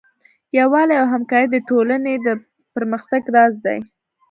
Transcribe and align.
یووالی 0.57 0.95
او 1.01 1.05
همکاري 1.13 1.47
د 1.51 1.57
ټولنې 1.69 2.13
د 2.25 2.27
پرمختګ 2.73 3.21
راز 3.35 3.53
دی. 3.65 3.79